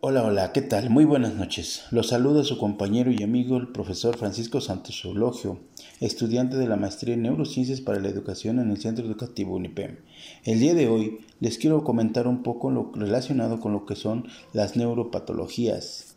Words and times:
Hola, 0.00 0.22
hola, 0.22 0.52
¿qué 0.52 0.62
tal? 0.62 0.90
Muy 0.90 1.04
buenas 1.04 1.34
noches. 1.34 1.82
Los 1.90 2.10
saluda 2.10 2.44
su 2.44 2.56
compañero 2.56 3.10
y 3.10 3.24
amigo 3.24 3.56
el 3.56 3.72
profesor 3.72 4.16
Francisco 4.16 4.60
Santos 4.60 5.04
Eulogio, 5.04 5.58
estudiante 5.98 6.56
de 6.56 6.68
la 6.68 6.76
maestría 6.76 7.14
en 7.14 7.22
Neurociencias 7.22 7.80
para 7.80 7.98
la 7.98 8.08
Educación 8.08 8.60
en 8.60 8.70
el 8.70 8.80
Centro 8.80 9.04
Educativo 9.04 9.56
UNIPEM. 9.56 9.96
El 10.44 10.60
día 10.60 10.74
de 10.74 10.86
hoy 10.86 11.18
les 11.40 11.58
quiero 11.58 11.82
comentar 11.82 12.28
un 12.28 12.44
poco 12.44 12.70
lo 12.70 12.92
relacionado 12.94 13.58
con 13.58 13.72
lo 13.72 13.86
que 13.86 13.96
son 13.96 14.28
las 14.52 14.76
neuropatologías 14.76 16.14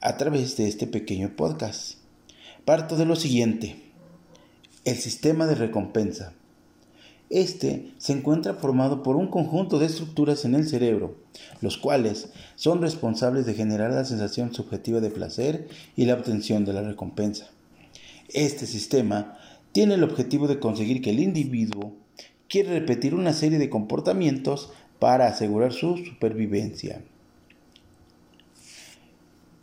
a 0.00 0.16
través 0.16 0.56
de 0.56 0.68
este 0.68 0.86
pequeño 0.86 1.36
podcast. 1.36 1.98
Parto 2.64 2.96
de 2.96 3.04
lo 3.04 3.14
siguiente. 3.14 3.76
El 4.86 4.96
sistema 4.96 5.46
de 5.46 5.56
recompensa. 5.56 6.32
Este 7.32 7.94
se 7.96 8.12
encuentra 8.12 8.52
formado 8.52 9.02
por 9.02 9.16
un 9.16 9.26
conjunto 9.26 9.78
de 9.78 9.86
estructuras 9.86 10.44
en 10.44 10.54
el 10.54 10.68
cerebro, 10.68 11.16
los 11.62 11.78
cuales 11.78 12.28
son 12.56 12.82
responsables 12.82 13.46
de 13.46 13.54
generar 13.54 13.90
la 13.90 14.04
sensación 14.04 14.52
subjetiva 14.52 15.00
de 15.00 15.08
placer 15.08 15.66
y 15.96 16.04
la 16.04 16.12
obtención 16.12 16.66
de 16.66 16.74
la 16.74 16.82
recompensa. 16.82 17.46
Este 18.28 18.66
sistema 18.66 19.38
tiene 19.72 19.94
el 19.94 20.04
objetivo 20.04 20.46
de 20.46 20.60
conseguir 20.60 21.00
que 21.00 21.08
el 21.08 21.20
individuo 21.20 21.94
quiere 22.50 22.78
repetir 22.78 23.14
una 23.14 23.32
serie 23.32 23.58
de 23.58 23.70
comportamientos 23.70 24.70
para 24.98 25.26
asegurar 25.26 25.72
su 25.72 25.96
supervivencia. 25.96 27.00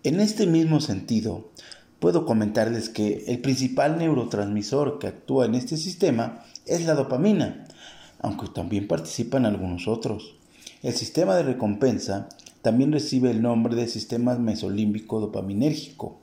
En 0.01 0.19
este 0.19 0.47
mismo 0.47 0.81
sentido, 0.81 1.51
puedo 1.99 2.25
comentarles 2.25 2.89
que 2.89 3.25
el 3.27 3.41
principal 3.41 3.99
neurotransmisor 3.99 4.97
que 4.97 5.05
actúa 5.05 5.45
en 5.45 5.53
este 5.53 5.77
sistema 5.77 6.43
es 6.69 6.85
la 6.85 6.93
dopamina, 6.93 7.65
aunque 8.19 8.47
también 8.47 8.87
participan 8.87 9.45
algunos 9.45 9.87
otros. 9.87 10.35
El 10.81 10.93
sistema 10.93 11.35
de 11.35 11.43
recompensa 11.43 12.29
también 12.61 12.91
recibe 12.91 13.31
el 13.31 13.41
nombre 13.41 13.75
de 13.75 13.87
sistema 13.87 14.35
mesolímbico 14.35 15.19
dopaminérgico, 15.19 16.19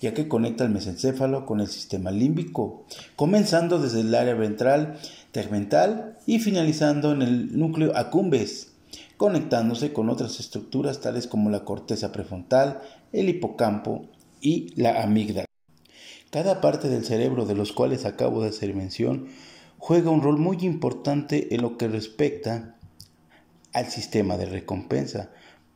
ya 0.00 0.12
que 0.14 0.28
conecta 0.28 0.64
el 0.64 0.70
mesencéfalo 0.70 1.46
con 1.46 1.60
el 1.60 1.68
sistema 1.68 2.10
límbico, 2.10 2.84
comenzando 3.14 3.78
desde 3.78 4.00
el 4.00 4.14
área 4.14 4.34
ventral 4.34 4.98
tegmental 5.32 6.16
y 6.26 6.38
finalizando 6.38 7.12
en 7.12 7.22
el 7.22 7.58
núcleo 7.58 7.96
accumbens, 7.96 8.72
conectándose 9.16 9.92
con 9.92 10.10
otras 10.10 10.40
estructuras 10.40 11.00
tales 11.00 11.26
como 11.26 11.50
la 11.50 11.64
corteza 11.64 12.12
prefrontal, 12.12 12.80
el 13.12 13.28
hipocampo 13.28 14.06
y 14.40 14.72
la 14.80 15.02
amígdala. 15.02 15.46
Cada 16.30 16.60
parte 16.60 16.88
del 16.88 17.04
cerebro 17.04 17.46
de 17.46 17.54
los 17.54 17.72
cuales 17.72 18.04
acabo 18.04 18.42
de 18.42 18.48
hacer 18.48 18.74
mención 18.74 19.28
juega 19.78 20.10
un 20.10 20.22
rol 20.22 20.38
muy 20.38 20.58
importante 20.62 21.54
en 21.54 21.62
lo 21.62 21.76
que 21.76 21.88
respecta 21.88 22.76
al 23.72 23.86
sistema 23.86 24.36
de 24.36 24.46
recompensa. 24.46 25.30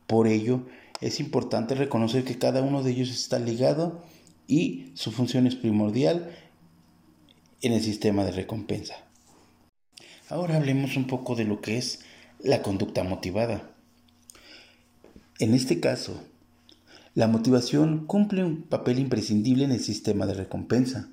Por 0.07 0.27
ello, 0.27 0.65
es 1.01 1.19
importante 1.19 1.75
reconocer 1.75 2.23
que 2.23 2.37
cada 2.37 2.61
uno 2.61 2.83
de 2.83 2.91
ellos 2.91 3.09
está 3.09 3.39
ligado 3.39 4.03
y 4.47 4.91
su 4.95 5.11
función 5.11 5.47
es 5.47 5.55
primordial 5.55 6.31
en 7.61 7.73
el 7.73 7.81
sistema 7.81 8.23
de 8.23 8.31
recompensa. 8.31 8.95
Ahora 10.29 10.57
hablemos 10.57 10.97
un 10.97 11.07
poco 11.07 11.35
de 11.35 11.45
lo 11.45 11.61
que 11.61 11.77
es 11.77 12.01
la 12.39 12.61
conducta 12.61 13.03
motivada. 13.03 13.69
En 15.39 15.53
este 15.53 15.79
caso, 15.79 16.21
la 17.13 17.27
motivación 17.27 18.05
cumple 18.05 18.43
un 18.43 18.61
papel 18.61 18.99
imprescindible 18.99 19.65
en 19.65 19.71
el 19.71 19.79
sistema 19.79 20.25
de 20.25 20.33
recompensa. 20.33 21.09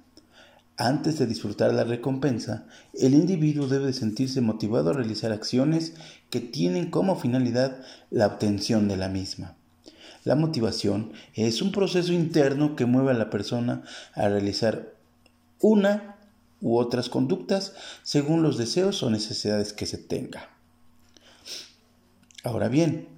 Antes 0.81 1.19
de 1.19 1.27
disfrutar 1.27 1.75
la 1.75 1.83
recompensa, 1.83 2.65
el 2.95 3.13
individuo 3.13 3.67
debe 3.67 3.93
sentirse 3.93 4.41
motivado 4.41 4.91
a 4.91 4.93
realizar 4.93 5.33
acciones 5.33 5.95
que 6.31 6.39
tienen 6.39 6.89
como 6.89 7.17
finalidad 7.17 7.81
la 8.11 8.29
obtención 8.29 8.87
de 8.87 8.97
la 8.97 9.09
misma. 9.09 9.57
La 10.23 10.37
motivación 10.37 11.13
es 11.35 11.63
un 11.63 11.73
proceso 11.73 12.13
interno 12.13 12.77
que 12.77 12.87
mueve 12.87 13.11
a 13.11 13.15
la 13.15 13.29
persona 13.29 13.83
a 14.15 14.29
realizar 14.29 14.95
una 15.61 16.17
u 16.61 16.79
otras 16.79 17.09
conductas 17.09 17.73
según 18.05 18.45
los 18.45 18.57
deseos 18.57 19.03
o 19.03 19.11
necesidades 19.11 19.73
que 19.73 19.87
se 19.87 19.99
tenga. 19.99 20.49
Ahora 22.45 22.69
bien, 22.69 23.09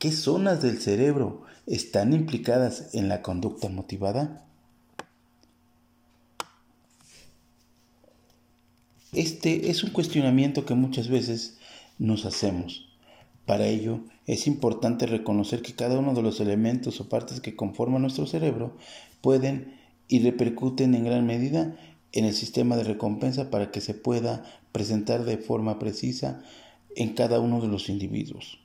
¿qué 0.00 0.10
zonas 0.10 0.62
del 0.62 0.80
cerebro 0.80 1.44
están 1.66 2.12
implicadas 2.12 2.92
en 2.92 3.08
la 3.08 3.22
conducta 3.22 3.68
motivada? 3.68 4.45
Este 9.16 9.70
es 9.70 9.82
un 9.82 9.92
cuestionamiento 9.92 10.66
que 10.66 10.74
muchas 10.74 11.08
veces 11.08 11.56
nos 11.98 12.26
hacemos. 12.26 12.86
Para 13.46 13.66
ello, 13.66 14.00
es 14.26 14.46
importante 14.46 15.06
reconocer 15.06 15.62
que 15.62 15.72
cada 15.72 15.98
uno 15.98 16.12
de 16.12 16.20
los 16.20 16.38
elementos 16.38 17.00
o 17.00 17.08
partes 17.08 17.40
que 17.40 17.56
conforman 17.56 18.02
nuestro 18.02 18.26
cerebro 18.26 18.76
pueden 19.22 19.72
y 20.06 20.18
repercuten 20.18 20.94
en 20.94 21.04
gran 21.04 21.24
medida 21.24 21.74
en 22.12 22.26
el 22.26 22.34
sistema 22.34 22.76
de 22.76 22.84
recompensa 22.84 23.48
para 23.48 23.70
que 23.70 23.80
se 23.80 23.94
pueda 23.94 24.44
presentar 24.70 25.24
de 25.24 25.38
forma 25.38 25.78
precisa 25.78 26.42
en 26.94 27.14
cada 27.14 27.40
uno 27.40 27.62
de 27.62 27.68
los 27.68 27.88
individuos. 27.88 28.58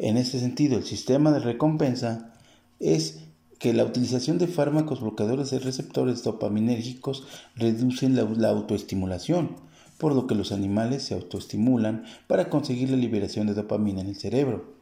En 0.00 0.16
este 0.16 0.40
sentido, 0.40 0.76
el 0.76 0.84
sistema 0.84 1.30
de 1.30 1.38
recompensa 1.38 2.34
es 2.80 3.20
que 3.60 3.72
la 3.72 3.84
utilización 3.84 4.38
de 4.38 4.48
fármacos 4.48 5.00
bloqueadores 5.00 5.50
de 5.50 5.60
receptores 5.60 6.24
dopaminérgicos 6.24 7.28
reducen 7.54 8.16
la, 8.16 8.24
la 8.24 8.48
autoestimulación, 8.48 9.67
por 9.98 10.14
lo 10.14 10.26
que 10.26 10.34
los 10.34 10.52
animales 10.52 11.02
se 11.02 11.14
autoestimulan 11.14 12.04
para 12.26 12.48
conseguir 12.48 12.90
la 12.90 12.96
liberación 12.96 13.46
de 13.46 13.54
dopamina 13.54 14.00
en 14.00 14.08
el 14.08 14.16
cerebro. 14.16 14.78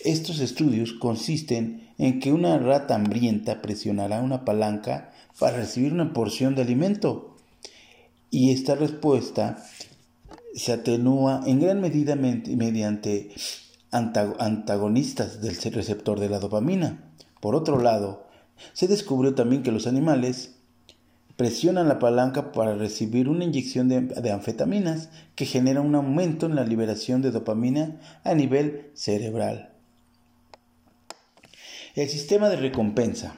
Estos 0.00 0.40
estudios 0.40 0.92
consisten 0.92 1.90
en 1.98 2.20
que 2.20 2.32
una 2.32 2.58
rata 2.58 2.94
hambrienta 2.94 3.62
presionará 3.62 4.20
una 4.20 4.44
palanca 4.44 5.12
para 5.38 5.56
recibir 5.56 5.92
una 5.92 6.12
porción 6.12 6.54
de 6.54 6.62
alimento 6.62 7.36
y 8.30 8.50
esta 8.50 8.74
respuesta 8.74 9.64
se 10.54 10.72
atenúa 10.72 11.42
en 11.46 11.60
gran 11.60 11.80
medida 11.80 12.16
mediante 12.16 13.30
antagonistas 13.90 15.40
del 15.40 15.56
receptor 15.72 16.20
de 16.20 16.28
la 16.28 16.38
dopamina. 16.38 17.12
Por 17.40 17.54
otro 17.54 17.80
lado, 17.80 18.26
se 18.72 18.88
descubrió 18.88 19.34
también 19.34 19.62
que 19.62 19.72
los 19.72 19.86
animales 19.86 20.53
presionan 21.36 21.88
la 21.88 21.98
palanca 21.98 22.52
para 22.52 22.76
recibir 22.76 23.28
una 23.28 23.44
inyección 23.44 23.88
de, 23.88 24.30
anfetaminas 24.32 25.08
que 25.34 25.46
genera 25.46 25.80
un 25.80 25.94
aumento 25.94 26.46
en 26.46 26.54
la 26.54 26.64
liberación 26.64 27.22
de 27.22 27.32
dopamina 27.32 28.00
a 28.22 28.34
nivel 28.34 28.90
cerebral. 28.94 29.70
El 31.96 32.08
sistema 32.08 32.48
de 32.48 32.56
recompensa 32.56 33.36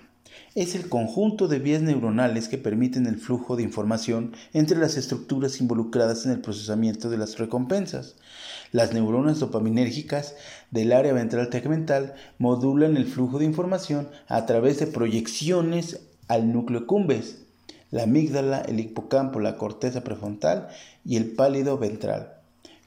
es 0.55 0.75
el 0.75 0.89
conjunto 0.89 1.49
de 1.49 1.59
vías 1.59 1.83
neuronales 1.83 2.49
que 2.49 2.57
permiten 2.57 3.07
el 3.07 3.19
flujo 3.19 3.57
de 3.57 3.63
información 3.63 4.33
entre 4.55 4.79
las 4.79 4.97
estructuras 4.97 5.61
involucradas 5.61 6.25
en 6.25 6.33
el 6.33 6.41
procesamiento 6.41 7.11
de 7.11 7.19
las 7.19 7.37
recompensas. 7.37 8.17
Las 8.73 8.95
neuronas 8.95 9.39
dopaminérgicas 9.39 10.35
del 10.71 10.93
área 10.93 11.13
ventral 11.13 11.51
tegmental 11.51 12.15
modulan 12.39 12.97
el 12.97 13.05
flujo 13.05 13.39
de 13.39 13.45
información 13.45 14.09
a 14.29 14.47
través 14.47 14.79
de 14.79 14.87
proyecciones 14.87 16.01
al 16.27 16.53
núcleo 16.53 16.87
cumbes 16.87 17.46
la 17.91 18.05
amígdala, 18.05 18.61
el 18.63 18.81
hipocampo, 18.81 19.41
la 19.41 19.57
corteza 19.57 20.03
prefrontal 20.03 20.69
y 21.05 21.17
el 21.17 21.33
pálido 21.33 21.79
ventral. 21.79 22.35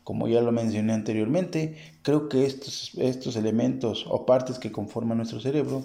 Como 0.04 0.28
ya 0.28 0.42
lo 0.42 0.52
mencioné 0.52 0.94
anteriormente, 0.94 1.76
creo 2.02 2.30
que 2.30 2.46
estos, 2.46 2.92
estos 2.98 3.36
elementos 3.36 4.06
o 4.10 4.26
partes 4.26 4.58
que 4.58 4.72
conforman 4.72 5.18
nuestro 5.18 5.40
cerebro 5.40 5.84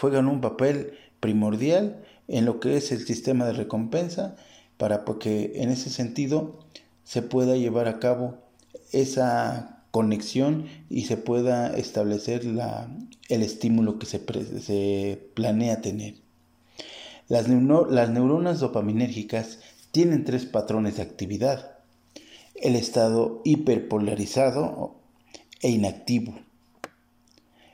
juegan 0.00 0.26
un 0.26 0.40
papel 0.40 0.94
primordial 1.20 2.02
en 2.28 2.44
lo 2.44 2.60
que 2.60 2.76
es 2.76 2.92
el 2.92 3.04
sistema 3.04 3.46
de 3.46 3.52
recompensa 3.52 4.36
para 4.76 5.04
que 5.20 5.52
en 5.56 5.70
ese 5.70 5.90
sentido 5.90 6.60
se 7.04 7.22
pueda 7.22 7.56
llevar 7.56 7.88
a 7.88 7.98
cabo 7.98 8.38
esa 8.92 9.82
conexión 9.90 10.66
y 10.88 11.02
se 11.06 11.16
pueda 11.16 11.76
establecer 11.76 12.44
la, 12.44 12.88
el 13.28 13.42
estímulo 13.42 13.98
que 13.98 14.06
se, 14.06 14.20
se 14.60 15.30
planea 15.34 15.80
tener. 15.80 16.27
Las, 17.28 17.46
neuronas 17.46 18.58
dopaminérgicas 18.58 19.58
tienen 19.90 20.24
tres 20.24 20.46
patrones 20.46 20.96
de 20.96 21.02
actividad. 21.02 21.72
El 22.54 22.74
estado 22.74 23.42
hiperpolarizado 23.44 24.94
e 25.60 25.68
inactivo. 25.68 26.38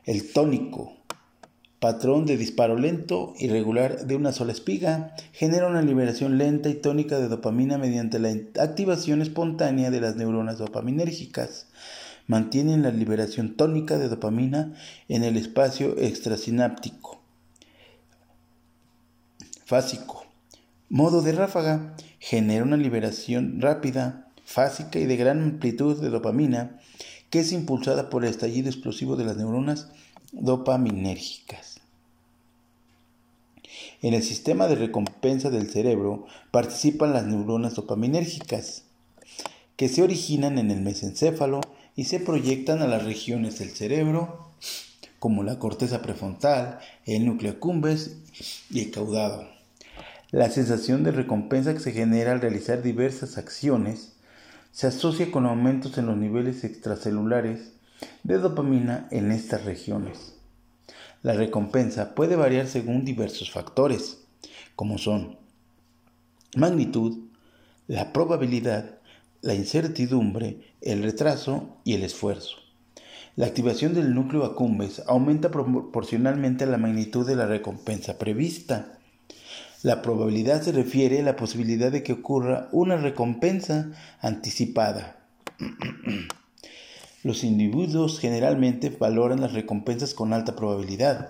El 0.07 0.33
tónico, 0.33 0.95
patrón 1.79 2.27
de 2.27 2.37
disparo 2.37 2.77
lento 2.77 3.33
y 3.39 3.47
regular 3.47 4.07
de 4.07 4.17
una 4.17 4.33
sola 4.33 4.51
espiga, 4.51 5.15
genera 5.31 5.69
una 5.69 5.83
liberación 5.83 6.37
lenta 6.37 6.69
y 6.69 6.75
tónica 6.75 7.21
de 7.21 7.29
dopamina 7.29 7.79
mediante 7.79 8.19
la 8.19 8.31
activación 8.61 9.23
espontánea 9.23 9.93
de 9.93 10.01
las 10.01 10.17
neuronas 10.17 10.59
dopaminérgicas. 10.59 11.69
Mantienen 12.27 12.83
la 12.83 12.91
liberación 12.91 13.55
tónica 13.55 13.99
de 13.99 14.09
dopamina 14.09 14.75
en 15.09 15.23
el 15.23 15.37
espacio 15.37 15.97
extrasináptico 15.97 17.24
fásico. 19.65 20.25
Modo 20.89 21.23
de 21.23 21.33
ráfaga 21.33 21.97
genera 22.19 22.65
una 22.65 22.77
liberación 22.77 23.61
rápida, 23.61 24.29
fásica 24.45 24.99
y 24.99 25.07
de 25.07 25.17
gran 25.17 25.43
amplitud 25.43 26.01
de 26.01 26.11
dopamina 26.11 26.81
que 27.31 27.41
es 27.41 27.51
impulsada 27.51 28.11
por 28.11 28.25
el 28.25 28.31
estallido 28.31 28.69
explosivo 28.69 29.17
de 29.17 29.25
las 29.25 29.37
neuronas 29.37 29.89
dopaminérgicas. 30.31 31.81
En 34.03 34.15
el 34.15 34.23
sistema 34.23 34.69
de 34.69 34.77
recompensa 34.77 35.51
del 35.51 35.69
cerebro 35.69 36.27
participan 36.51 37.13
las 37.13 37.27
neuronas 37.27 37.75
dopaminérgicas, 37.75 38.85
que 39.77 39.89
se 39.89 40.03
originan 40.03 40.59
en 40.59 40.71
el 40.71 40.83
mesencéfalo 40.83 41.61
y 41.97 42.05
se 42.05 42.21
proyectan 42.21 42.83
a 42.83 42.87
las 42.87 43.05
regiones 43.05 43.59
del 43.59 43.71
cerebro, 43.71 44.51
como 45.19 45.43
la 45.43 45.59
corteza 45.59 46.03
prefrontal, 46.03 46.79
el 47.07 47.27
núcleo 47.27 47.53
accumbens 47.53 48.17
y 48.71 48.81
el 48.81 48.91
caudado. 48.91 49.54
La 50.35 50.51
sensación 50.51 51.05
de 51.05 51.13
recompensa 51.13 51.75
que 51.75 51.79
se 51.79 51.93
genera 51.93 52.33
al 52.33 52.41
realizar 52.41 52.83
diversas 52.83 53.39
acciones 53.39 54.17
se 54.73 54.89
asocia 54.89 55.31
con 55.31 55.47
aumentos 55.47 55.97
en 55.97 56.07
los 56.07 56.17
niveles 56.17 56.65
extracelulares 56.65 57.75
de 58.25 58.39
dopamina 58.39 59.07
en 59.13 59.31
estas 59.31 59.65
regiones. 59.65 60.35
La 61.23 61.35
recompensa 61.35 62.17
puede 62.17 62.35
variar 62.35 62.67
según 62.67 63.05
diversos 63.05 63.53
factores, 63.53 64.25
como 64.75 64.99
son 64.99 65.39
magnitud, 66.57 67.29
la 67.87 68.13
probabilidad, 68.13 68.99
la 69.41 69.55
incertidumbre, 69.55 70.75
el 70.81 71.05
retraso 71.05 71.77
y 71.85 71.95
el 71.95 72.03
esfuerzo. 72.03 72.57
La 73.37 73.47
activación 73.47 73.95
del 73.95 74.13
núcleo 74.17 74.45
accumbens 74.45 75.01
aumenta 75.07 75.53
proporcionalmente 75.53 76.65
a 76.65 76.67
la 76.67 76.79
magnitud 76.79 77.25
de 77.25 77.37
la 77.37 77.47
recompensa 77.47 78.19
prevista. 78.19 78.99
La 79.85 80.01
probabilidad 80.01 80.63
se 80.63 80.73
refiere 80.73 81.21
a 81.21 81.23
la 81.23 81.37
posibilidad 81.37 81.93
de 81.93 82.03
que 82.03 82.15
ocurra 82.15 82.71
una 82.73 82.97
recompensa 82.97 83.91
anticipada. 84.23 85.19
Los 87.23 87.45
individuos 87.45 88.19
generalmente 88.19 88.89
valoran 88.89 89.43
las 89.43 89.53
recompensas 89.53 90.15
con 90.15 90.33
alta 90.33 90.57
probabilidad. 90.57 91.29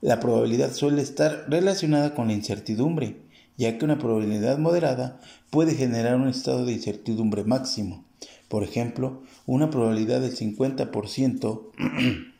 La 0.00 0.20
probabilidad 0.20 0.72
suele 0.72 1.02
estar 1.02 1.44
relacionada 1.48 2.14
con 2.14 2.28
la 2.28 2.32
incertidumbre, 2.32 3.18
ya 3.58 3.76
que 3.76 3.84
una 3.84 3.98
probabilidad 3.98 4.56
moderada 4.56 5.20
puede 5.50 5.74
generar 5.74 6.16
un 6.16 6.28
estado 6.28 6.64
de 6.64 6.72
incertidumbre 6.72 7.44
máximo. 7.44 8.06
Por 8.48 8.62
ejemplo, 8.64 9.22
una 9.44 9.68
probabilidad 9.68 10.22
del 10.22 10.34
50% 10.34 11.60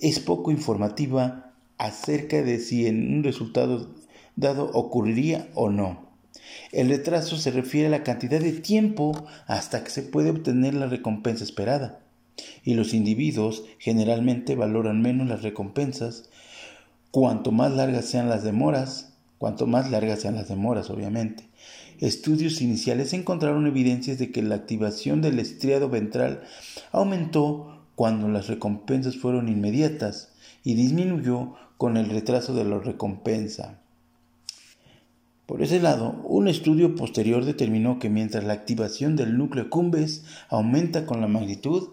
es 0.00 0.18
poco 0.18 0.50
informativa 0.50 1.45
acerca 1.78 2.42
de 2.42 2.58
si 2.58 2.86
en 2.86 3.14
un 3.14 3.24
resultado 3.24 3.94
dado 4.36 4.70
ocurriría 4.72 5.48
o 5.54 5.70
no. 5.70 6.06
El 6.72 6.88
retraso 6.88 7.36
se 7.36 7.50
refiere 7.50 7.88
a 7.88 7.90
la 7.90 8.02
cantidad 8.02 8.40
de 8.40 8.52
tiempo 8.52 9.26
hasta 9.46 9.82
que 9.82 9.90
se 9.90 10.02
puede 10.02 10.30
obtener 10.30 10.74
la 10.74 10.86
recompensa 10.86 11.44
esperada. 11.44 12.00
Y 12.62 12.74
los 12.74 12.92
individuos 12.92 13.64
generalmente 13.78 14.54
valoran 14.54 15.00
menos 15.00 15.26
las 15.28 15.42
recompensas 15.42 16.28
cuanto 17.10 17.50
más 17.50 17.72
largas 17.72 18.04
sean 18.04 18.28
las 18.28 18.44
demoras, 18.44 19.14
cuanto 19.38 19.66
más 19.66 19.90
largas 19.90 20.20
sean 20.20 20.34
las 20.34 20.48
demoras, 20.48 20.90
obviamente. 20.90 21.48
Estudios 21.98 22.60
iniciales 22.60 23.14
encontraron 23.14 23.66
evidencias 23.66 24.18
de 24.18 24.30
que 24.30 24.42
la 24.42 24.56
activación 24.56 25.22
del 25.22 25.38
estriado 25.38 25.88
ventral 25.88 26.42
aumentó 26.92 27.86
cuando 27.94 28.28
las 28.28 28.48
recompensas 28.48 29.16
fueron 29.16 29.48
inmediatas 29.48 30.35
y 30.66 30.74
disminuyó 30.74 31.54
con 31.78 31.96
el 31.96 32.10
retraso 32.10 32.52
de 32.52 32.64
la 32.64 32.80
recompensa. 32.80 33.78
Por 35.46 35.62
ese 35.62 35.78
lado, 35.78 36.20
un 36.24 36.48
estudio 36.48 36.96
posterior 36.96 37.44
determinó 37.44 38.00
que 38.00 38.10
mientras 38.10 38.42
la 38.42 38.54
activación 38.54 39.14
del 39.14 39.38
núcleo 39.38 39.70
cumbes 39.70 40.24
aumenta 40.48 41.06
con 41.06 41.20
la 41.20 41.28
magnitud, 41.28 41.90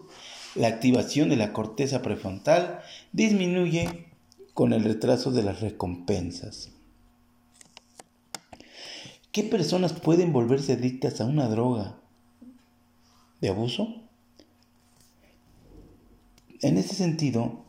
la 0.56 0.66
activación 0.66 1.28
de 1.28 1.36
la 1.36 1.52
corteza 1.52 2.02
prefrontal 2.02 2.80
disminuye 3.12 4.08
con 4.54 4.72
el 4.72 4.82
retraso 4.82 5.30
de 5.30 5.44
las 5.44 5.60
recompensas. 5.60 6.72
¿Qué 9.30 9.44
personas 9.44 9.92
pueden 9.92 10.32
volverse 10.32 10.72
adictas 10.72 11.20
a 11.20 11.26
una 11.26 11.46
droga 11.46 12.00
de 13.40 13.50
abuso? 13.50 14.02
En 16.60 16.76
ese 16.76 16.96
sentido, 16.96 17.63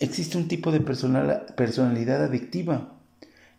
existe 0.00 0.36
un 0.36 0.48
tipo 0.48 0.72
de 0.72 0.80
personalidad 0.80 2.24
adictiva 2.24 3.00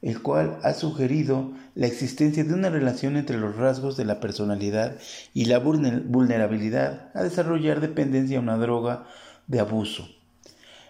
el 0.01 0.21
cual 0.21 0.57
ha 0.63 0.73
sugerido 0.73 1.53
la 1.75 1.87
existencia 1.87 2.43
de 2.43 2.53
una 2.53 2.69
relación 2.69 3.17
entre 3.17 3.37
los 3.37 3.55
rasgos 3.55 3.97
de 3.97 4.05
la 4.05 4.19
personalidad 4.19 4.97
y 5.33 5.45
la 5.45 5.59
vulnerabilidad 5.59 7.11
a 7.13 7.23
desarrollar 7.23 7.81
dependencia 7.81 8.39
a 8.39 8.41
una 8.41 8.57
droga 8.57 9.05
de 9.47 9.59
abuso. 9.59 10.09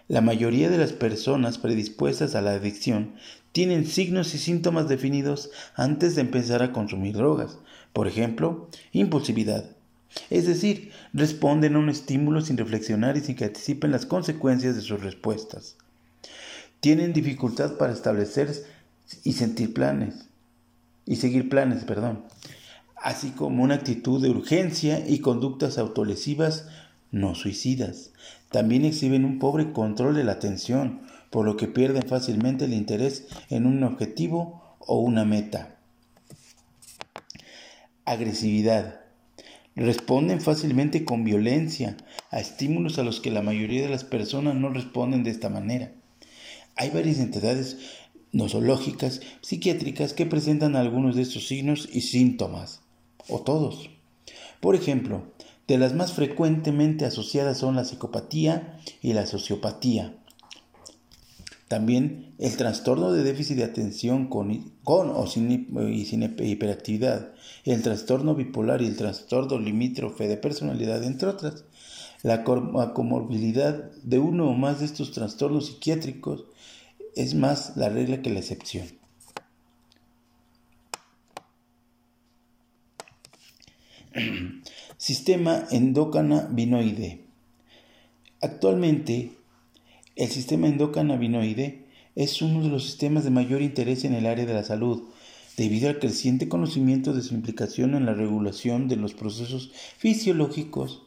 La 0.08 0.20
mayoría 0.20 0.70
de 0.70 0.78
las 0.78 0.92
personas 0.92 1.58
predispuestas 1.58 2.34
a 2.34 2.40
la 2.40 2.52
adicción 2.52 3.14
tienen 3.52 3.86
signos 3.86 4.34
y 4.34 4.38
síntomas 4.38 4.88
definidos 4.88 5.50
antes 5.74 6.14
de 6.14 6.22
empezar 6.22 6.62
a 6.62 6.72
consumir 6.72 7.14
drogas. 7.14 7.58
Por 7.92 8.08
ejemplo, 8.08 8.68
impulsividad. 8.92 9.66
Es 10.30 10.46
decir, 10.46 10.92
responden 11.12 11.76
a 11.76 11.78
un 11.78 11.88
estímulo 11.88 12.40
sin 12.40 12.56
reflexionar 12.56 13.16
y 13.16 13.20
sin 13.20 13.36
que 13.36 13.46
anticipen 13.46 13.90
las 13.90 14.06
consecuencias 14.06 14.76
de 14.76 14.82
sus 14.82 15.02
respuestas. 15.02 15.76
Tienen 16.80 17.12
dificultad 17.12 17.76
para 17.76 17.92
establecer 17.92 18.52
y 19.24 19.32
sentir 19.32 19.72
planes 19.72 20.28
y 21.06 21.16
seguir 21.16 21.48
planes, 21.48 21.84
perdón, 21.84 22.24
así 22.96 23.30
como 23.30 23.62
una 23.62 23.76
actitud 23.76 24.22
de 24.22 24.30
urgencia 24.30 25.06
y 25.06 25.20
conductas 25.20 25.78
autolesivas 25.78 26.66
no 27.10 27.34
suicidas. 27.34 28.10
También 28.50 28.84
exhiben 28.84 29.24
un 29.24 29.38
pobre 29.38 29.72
control 29.72 30.14
de 30.14 30.24
la 30.24 30.32
atención, 30.32 31.02
por 31.30 31.44
lo 31.44 31.56
que 31.56 31.68
pierden 31.68 32.06
fácilmente 32.06 32.66
el 32.66 32.74
interés 32.74 33.26
en 33.48 33.66
un 33.66 33.82
objetivo 33.84 34.76
o 34.78 35.00
una 35.00 35.24
meta. 35.24 35.76
Agresividad. 38.04 39.01
Responden 39.74 40.40
fácilmente 40.40 41.04
con 41.04 41.24
violencia 41.24 41.96
a 42.30 42.40
estímulos 42.40 42.98
a 42.98 43.02
los 43.02 43.20
que 43.20 43.30
la 43.30 43.40
mayoría 43.40 43.82
de 43.82 43.88
las 43.88 44.04
personas 44.04 44.54
no 44.54 44.68
responden 44.68 45.24
de 45.24 45.30
esta 45.30 45.48
manera. 45.48 45.92
Hay 46.76 46.90
varias 46.90 47.18
entidades 47.18 47.78
nosológicas, 48.32 49.20
psiquiátricas 49.40 50.12
que 50.12 50.26
presentan 50.26 50.76
algunos 50.76 51.16
de 51.16 51.22
estos 51.22 51.46
signos 51.46 51.88
y 51.92 52.02
síntomas, 52.02 52.80
o 53.28 53.40
todos. 53.40 53.90
Por 54.60 54.74
ejemplo, 54.74 55.32
de 55.68 55.78
las 55.78 55.94
más 55.94 56.12
frecuentemente 56.12 57.04
asociadas 57.04 57.58
son 57.58 57.76
la 57.76 57.84
psicopatía 57.84 58.78
y 59.00 59.12
la 59.12 59.26
sociopatía. 59.26 60.16
También 61.72 62.34
el 62.38 62.54
trastorno 62.58 63.12
de 63.12 63.22
déficit 63.22 63.56
de 63.56 63.64
atención 63.64 64.26
con, 64.26 64.74
con 64.84 65.08
o 65.08 65.26
sin, 65.26 65.74
y 65.90 66.04
sin 66.04 66.22
hiperactividad, 66.22 67.32
el 67.64 67.80
trastorno 67.80 68.34
bipolar 68.34 68.82
y 68.82 68.86
el 68.88 68.98
trastorno 68.98 69.58
limítrofe 69.58 70.28
de 70.28 70.36
personalidad, 70.36 71.02
entre 71.02 71.30
otras. 71.30 71.64
La 72.22 72.44
comorbilidad 72.44 73.90
de 74.02 74.18
uno 74.18 74.50
o 74.50 74.52
más 74.52 74.80
de 74.80 74.84
estos 74.84 75.12
trastornos 75.12 75.68
psiquiátricos 75.68 76.44
es 77.16 77.34
más 77.34 77.74
la 77.74 77.88
regla 77.88 78.20
que 78.20 78.28
la 78.28 78.40
excepción. 78.40 78.88
sistema 84.98 85.64
endocannabinoide. 85.70 87.24
Actualmente, 88.42 89.38
el 90.16 90.28
sistema 90.28 90.68
endocannabinoide 90.68 91.86
es 92.14 92.42
uno 92.42 92.62
de 92.62 92.68
los 92.68 92.84
sistemas 92.84 93.24
de 93.24 93.30
mayor 93.30 93.62
interés 93.62 94.04
en 94.04 94.14
el 94.14 94.26
área 94.26 94.46
de 94.46 94.54
la 94.54 94.64
salud, 94.64 95.04
debido 95.56 95.88
al 95.88 95.98
creciente 95.98 96.48
conocimiento 96.48 97.12
de 97.12 97.22
su 97.22 97.34
implicación 97.34 97.94
en 97.94 98.06
la 98.06 98.14
regulación 98.14 98.88
de 98.88 98.96
los 98.96 99.14
procesos 99.14 99.72
fisiológicos 99.98 101.02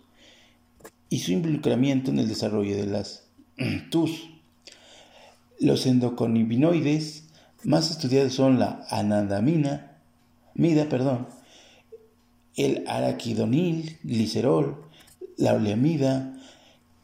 y 1.10 1.20
su 1.20 1.32
involucramiento 1.32 2.12
en 2.12 2.20
el 2.20 2.28
desarrollo 2.28 2.76
de 2.76 2.88
las 2.88 3.24
TUS. 3.92 4.30
Los 5.60 5.86
endocannabinoides 5.86 7.26
más 7.64 7.90
estudiados 7.90 8.34
son 8.34 8.60
la 8.60 8.86
anandamina, 8.90 9.98
mida, 10.54 10.90
perdón, 10.90 11.28
el 12.56 12.84
araquidonil, 12.88 13.98
glicerol, 14.04 14.86
la 15.38 15.54
oleamida. 15.54 16.35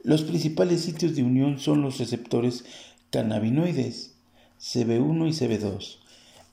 Los 0.04 0.24
principales 0.24 0.82
sitios 0.82 1.16
de 1.16 1.22
unión 1.22 1.60
son 1.60 1.84
los 1.84 2.00
receptores 2.00 2.66
cannabinoides, 3.12 4.16
CB1 4.60 5.28
y 5.28 5.32
CB2, 5.32 5.98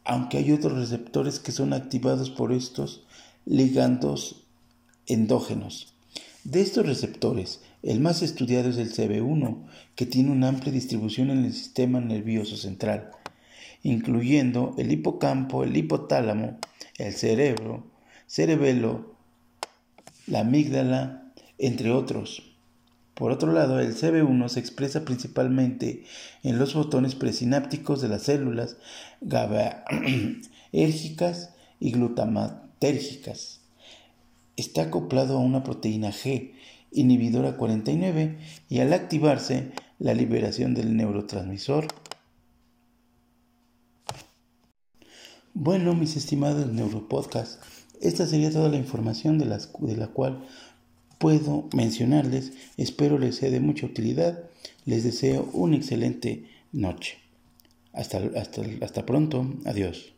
aunque 0.05 0.37
hay 0.37 0.53
otros 0.53 0.79
receptores 0.79 1.39
que 1.39 1.53
son 1.53 1.73
activados 1.73 2.29
por 2.29 2.53
estos 2.53 3.07
ligandos 3.47 4.45
endógenos. 5.07 5.95
De 6.45 6.61
estos 6.61 6.85
receptores, 6.85 7.63
el 7.83 8.01
más 8.01 8.21
estudiado 8.21 8.69
es 8.69 8.77
el 8.77 8.93
CB1, 8.93 9.65
que 9.95 10.05
tiene 10.05 10.31
una 10.31 10.49
amplia 10.49 10.71
distribución 10.71 11.31
en 11.31 11.47
el 11.47 11.55
sistema 11.55 12.01
nervioso 12.01 12.59
central, 12.59 13.13
incluyendo 13.83 14.75
el 14.77 14.93
hipocampo, 14.93 15.65
el 15.65 15.75
hipotálamo, 15.75 16.59
el 16.99 17.15
cerebro, 17.15 17.87
cerebelo, 18.27 19.15
la 20.27 20.41
amígdala, 20.41 21.33
entre 21.57 21.91
otros. 21.93 22.43
Por 23.19 23.33
otro 23.33 23.53
lado, 23.53 23.81
el 23.81 23.95
CB1 23.97 24.49
se 24.49 24.61
expresa 24.61 25.05
principalmente 25.05 26.05
en 26.45 26.61
los 26.61 26.75
botones 26.75 27.17
presinápticos 27.17 28.01
de 28.01 28.07
las 28.07 28.23
células 28.23 28.77
GABAérgicas 29.21 31.53
y 31.81 31.91
glutamatérgicas. 31.91 33.63
Está 34.57 34.83
acoplado 34.83 35.37
a 35.37 35.41
una 35.41 35.65
proteína 35.65 36.13
G, 36.13 36.53
inhibidora 36.93 37.57
49, 37.57 38.39
y 38.69 38.79
al 38.79 38.93
activarse, 38.93 39.73
la 39.99 40.15
liberación 40.15 40.75
del 40.75 40.97
neurotransmisor. 40.97 41.89
Bueno, 45.55 45.95
mis 45.95 46.17
estimados 46.17 46.69
neuropodcasts, 46.69 47.59
esta 48.01 48.27
sería 48.27 48.53
toda 48.53 48.69
la 48.69 48.77
información 48.77 49.39
de, 49.39 49.47
de 49.47 49.97
la 49.97 50.07
cual 50.07 50.47
puedo 51.19 51.69
mencionarles. 51.75 52.53
Espero 52.77 53.19
les 53.19 53.37
sea 53.37 53.51
de 53.51 53.61
mucha 53.61 53.87
utilidad. 53.87 54.45
Les 54.85 55.05
deseo 55.05 55.49
una 55.53 55.77
excelente 55.77 56.45
noche. 56.73 57.19
Hasta, 57.93 58.19
hasta, 58.37 58.63
hasta 58.81 59.05
pronto. 59.05 59.47
Adiós. 59.65 60.18